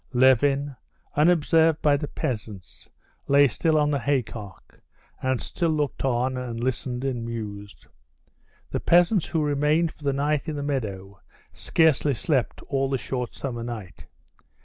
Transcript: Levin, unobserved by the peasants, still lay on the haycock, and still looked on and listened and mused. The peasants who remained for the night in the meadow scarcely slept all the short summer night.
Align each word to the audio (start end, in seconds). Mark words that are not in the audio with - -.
Levin, 0.13 0.75
unobserved 1.15 1.79
by 1.83 1.95
the 1.95 2.07
peasants, 2.07 2.89
still 3.47 3.73
lay 3.73 3.79
on 3.79 3.91
the 3.91 3.99
haycock, 3.99 4.79
and 5.21 5.39
still 5.39 5.69
looked 5.69 6.03
on 6.03 6.37
and 6.37 6.59
listened 6.63 7.05
and 7.05 7.23
mused. 7.23 7.85
The 8.71 8.79
peasants 8.79 9.27
who 9.27 9.43
remained 9.43 9.91
for 9.91 10.03
the 10.03 10.11
night 10.13 10.47
in 10.49 10.55
the 10.55 10.63
meadow 10.63 11.19
scarcely 11.53 12.15
slept 12.15 12.63
all 12.63 12.89
the 12.89 12.97
short 12.97 13.35
summer 13.35 13.61
night. 13.61 14.07